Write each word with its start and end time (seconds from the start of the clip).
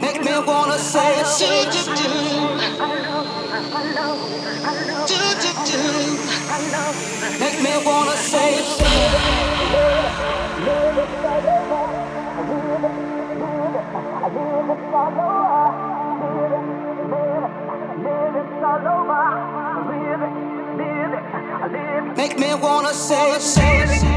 make 0.00 0.20
me 0.24 0.32
wanna 0.46 0.78
say 0.78 1.22
wanna 22.62 22.90
say 22.92 24.02
Make 24.02 24.11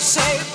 say 0.00 0.49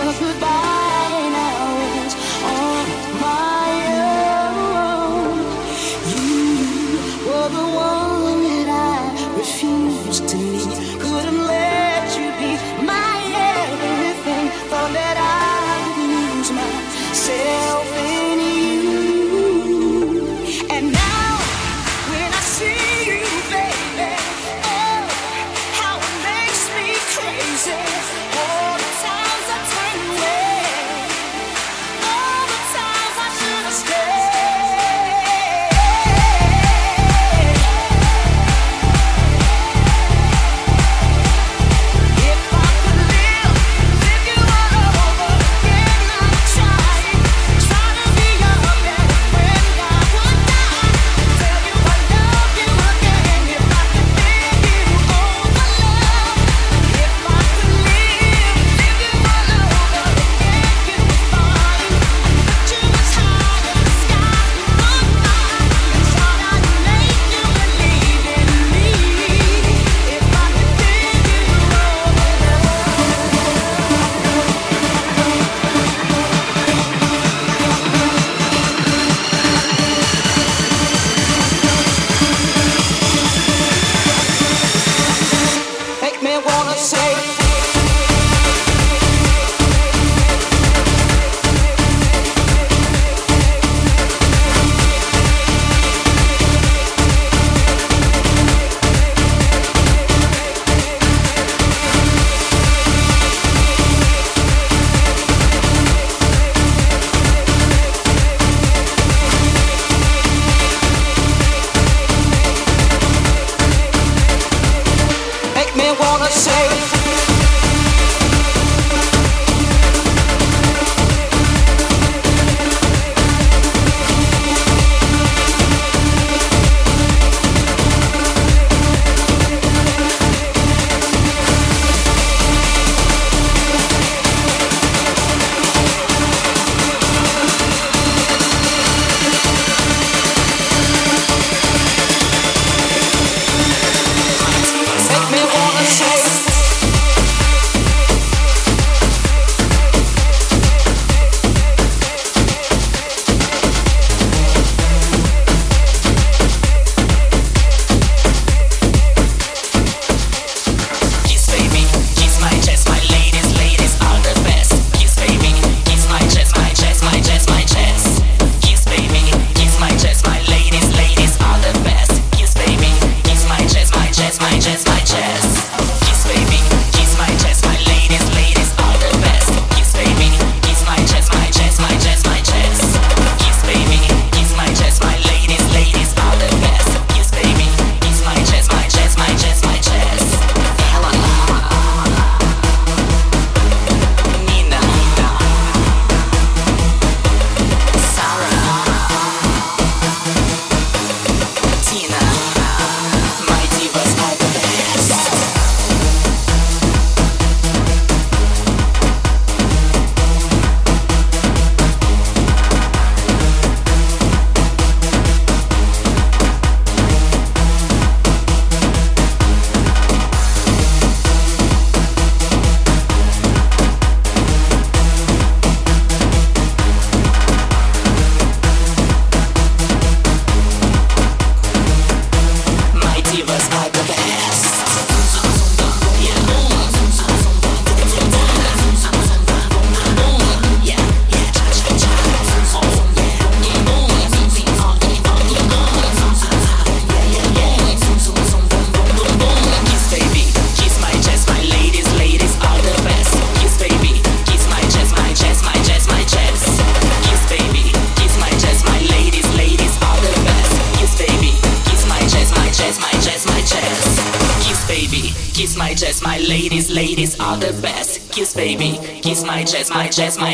turn 0.04 0.20
away. 0.20 0.31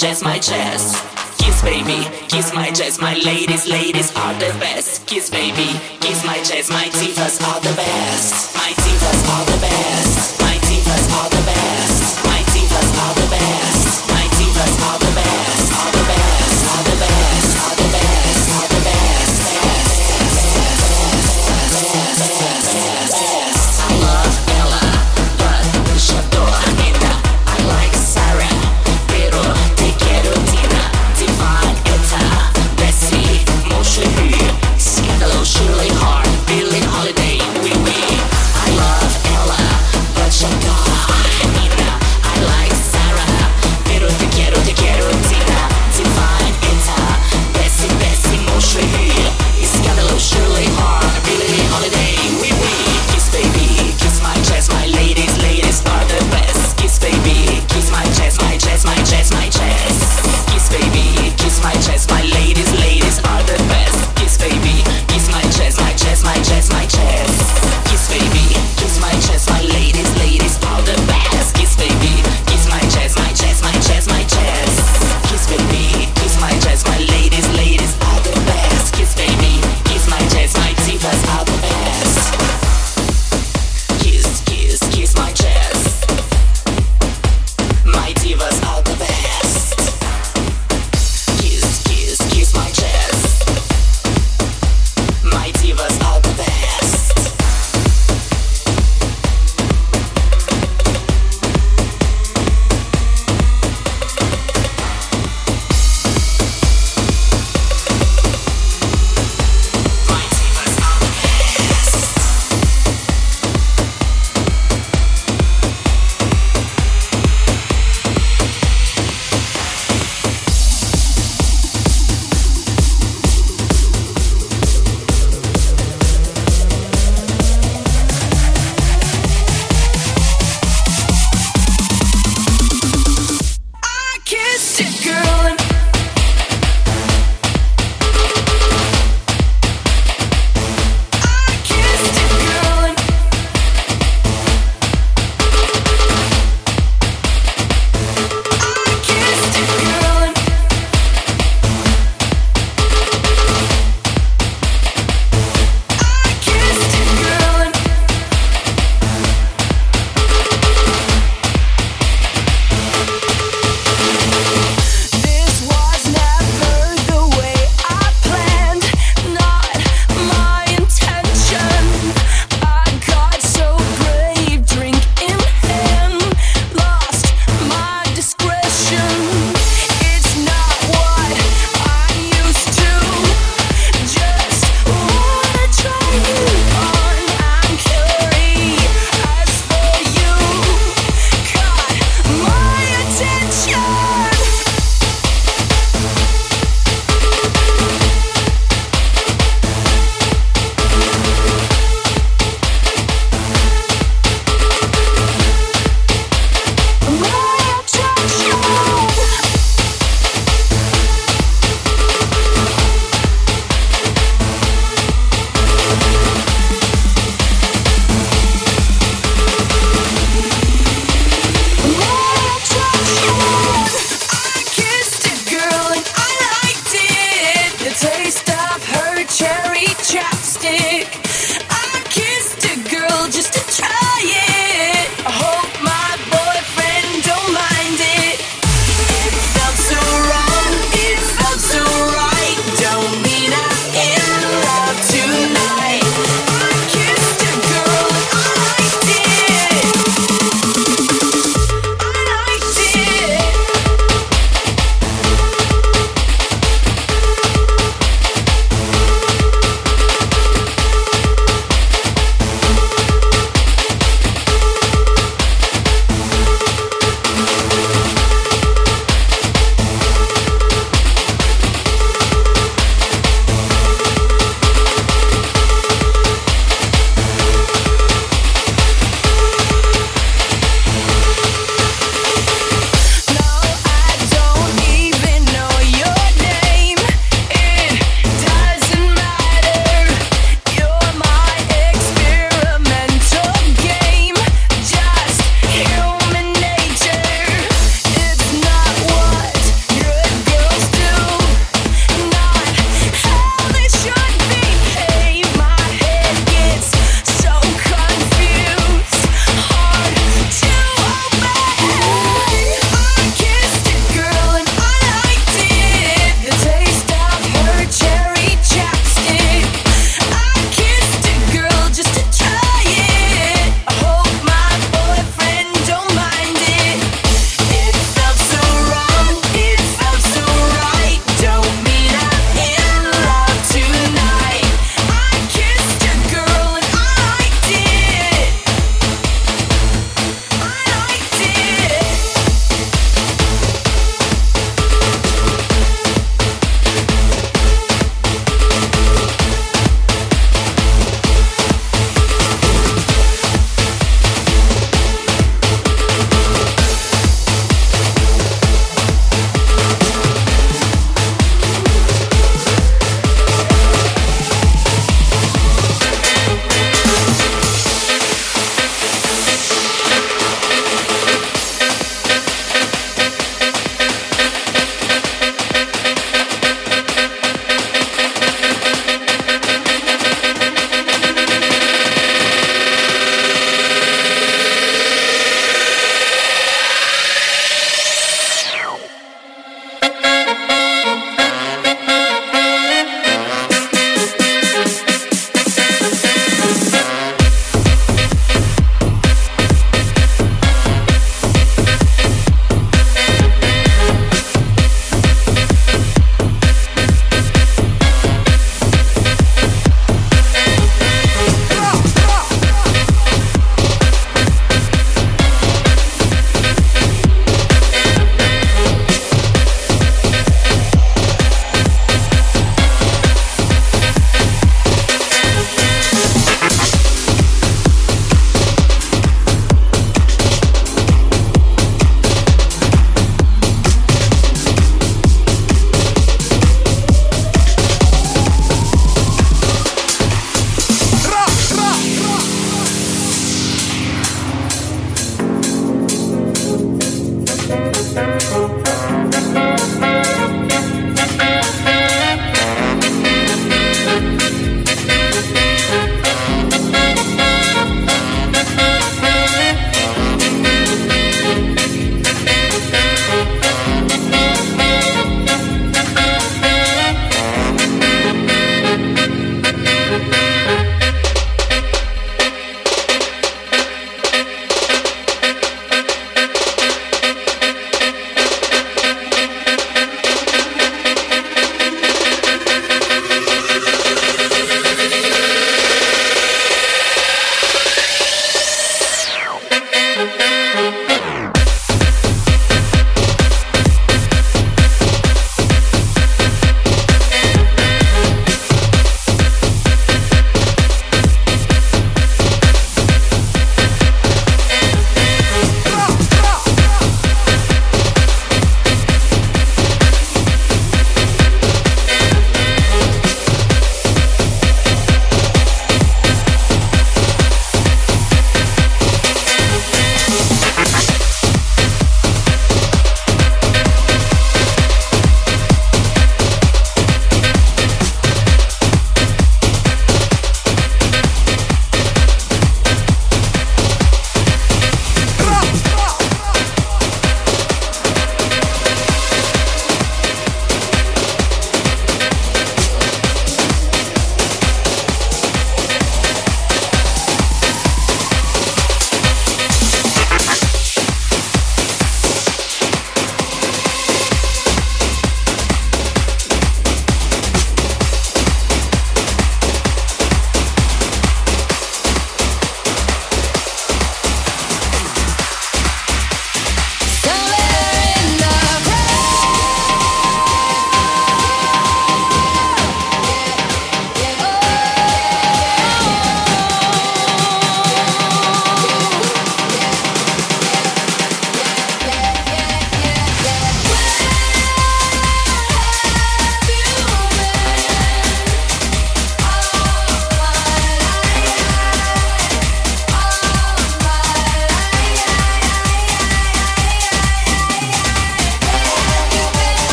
Jazz, 0.00 0.22
my 0.22 0.29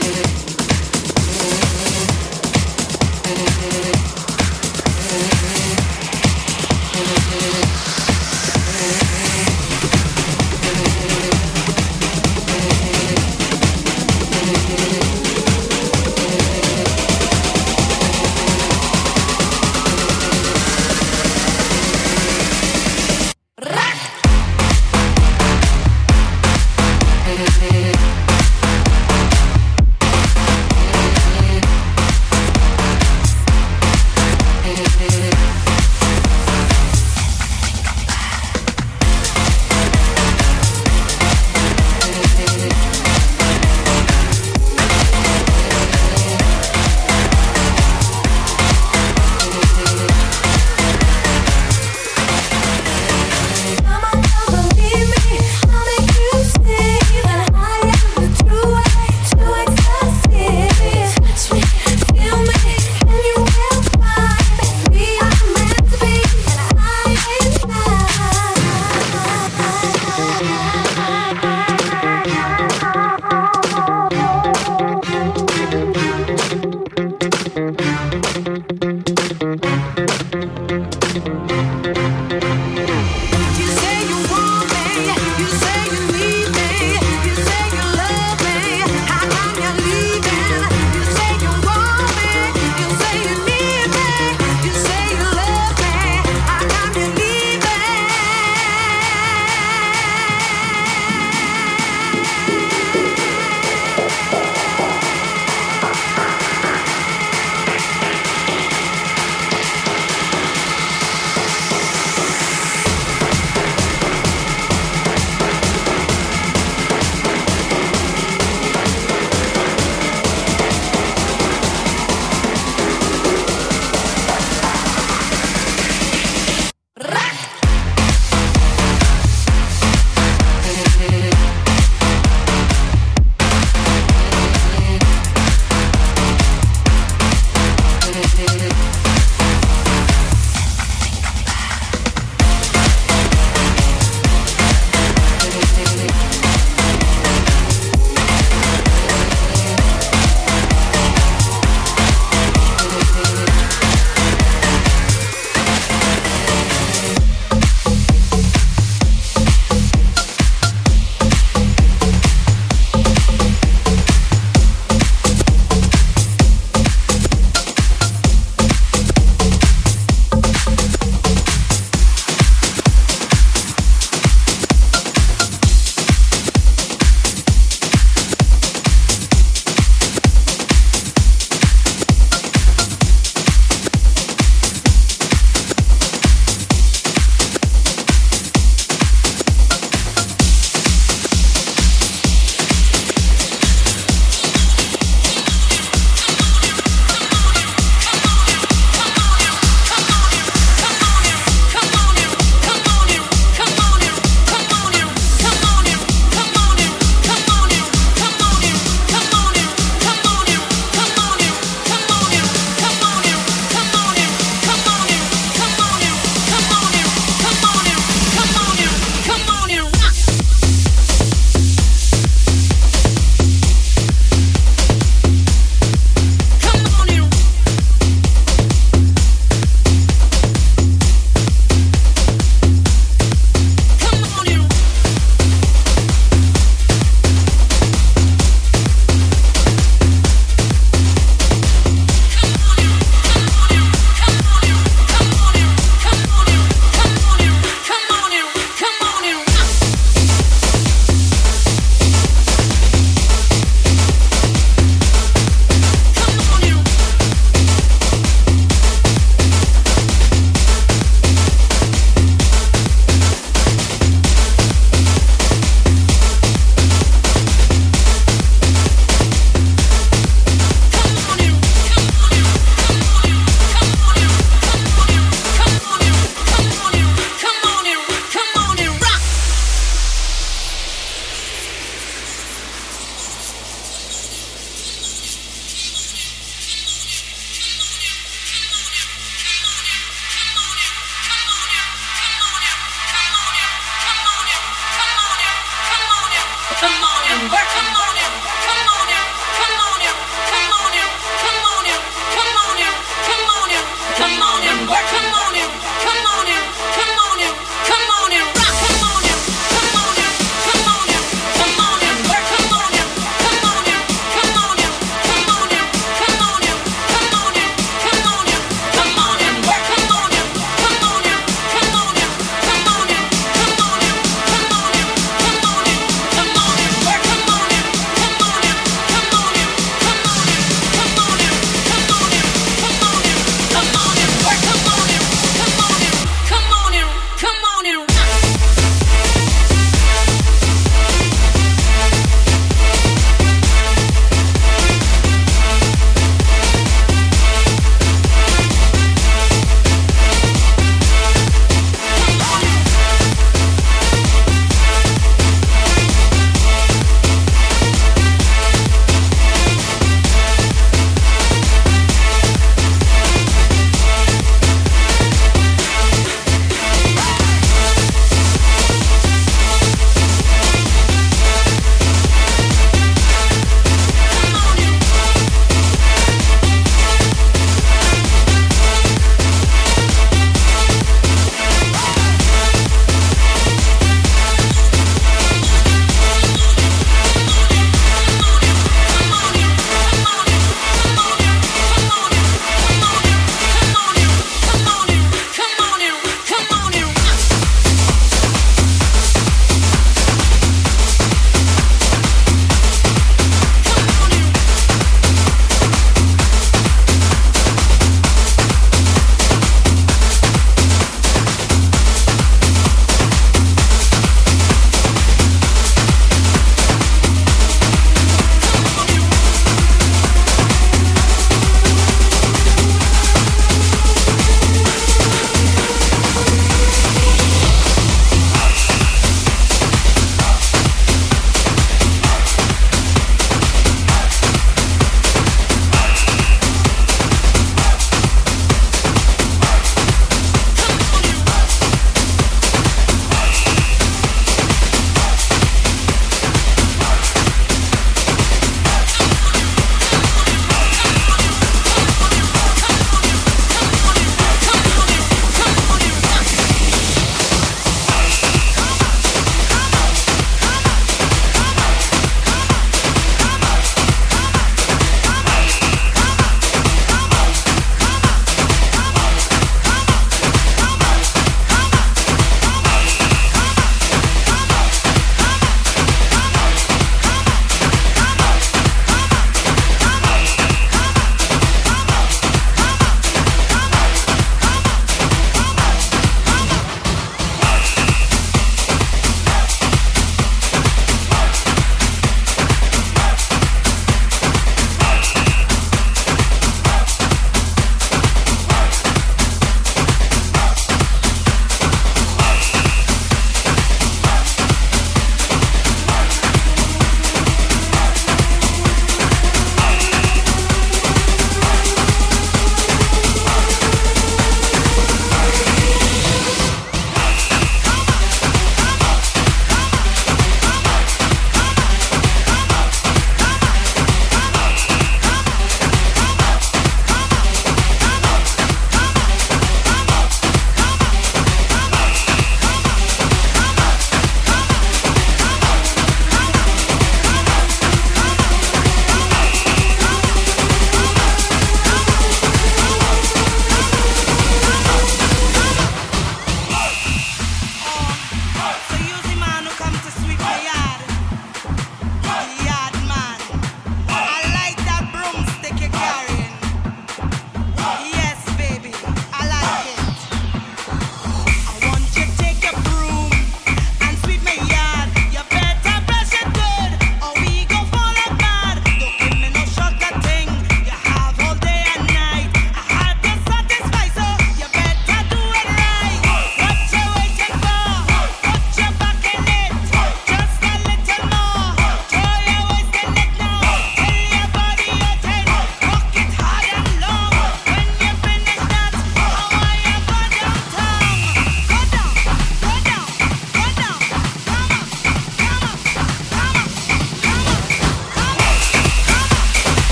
Thank 0.00 0.28
you. 0.28 0.33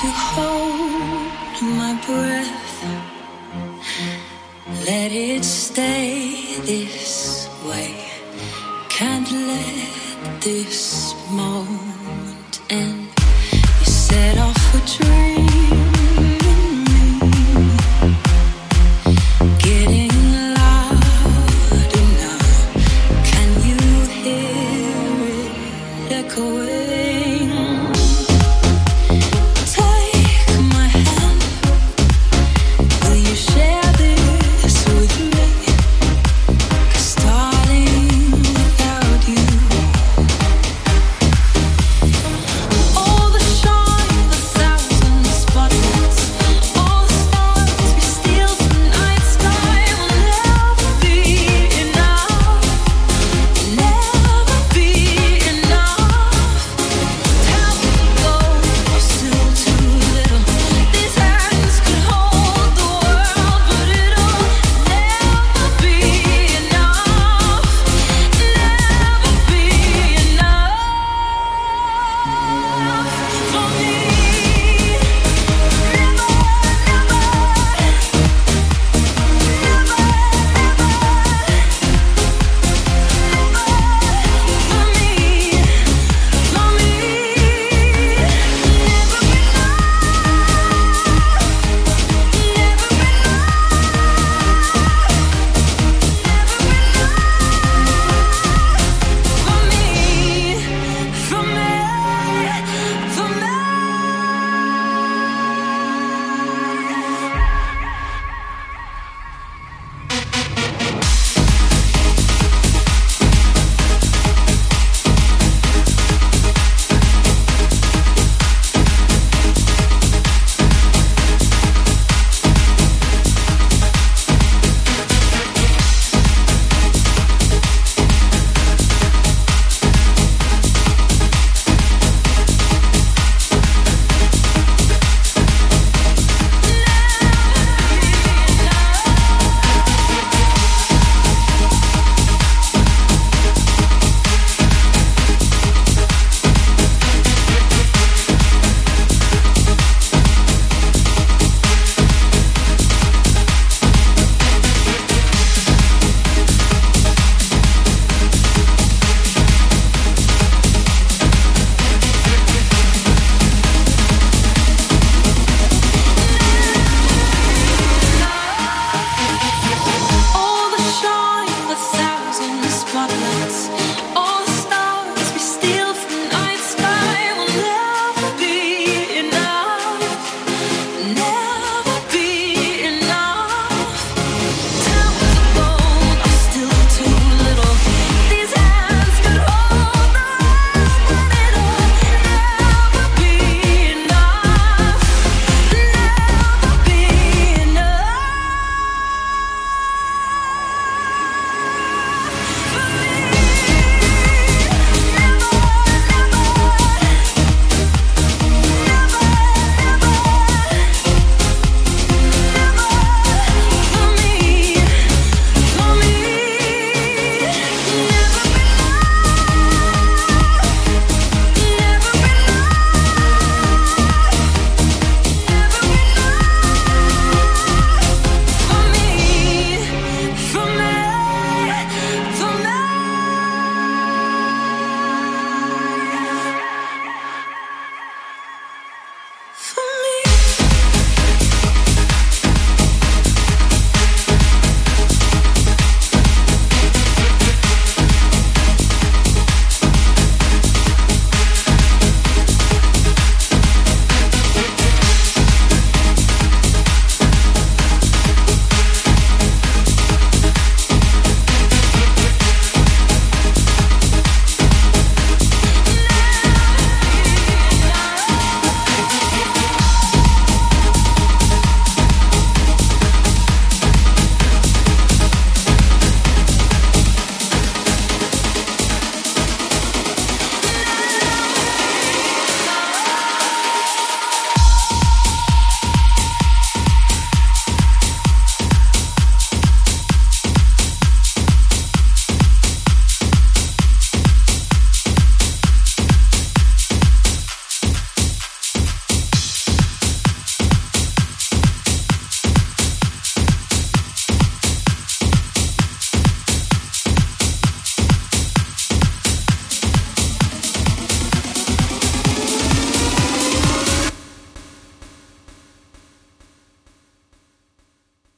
to 0.00 0.06
hold 0.06 1.62
my 1.76 1.92
breath. 2.06 2.84
Let 4.86 5.10
it 5.10 5.44
stay 5.44 6.54
this 6.60 7.48
way. 7.66 7.96
Can't 8.88 9.28
let 9.32 10.40
this 10.40 11.14
moment 11.32 12.60
end. 12.70 13.08
You 13.80 13.86
set 13.86 14.38
off 14.38 14.74
a 14.76 15.02
dream. 15.02 15.27